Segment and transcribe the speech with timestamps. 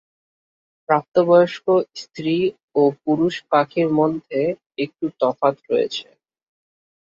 [0.89, 1.65] প্রাপ্তবয়স্ক
[1.95, 2.35] স্ত্রী
[2.75, 4.41] ও পুরুষ পাখির মধ্যে
[4.77, 6.07] একটু তফাৎ রয়েছে।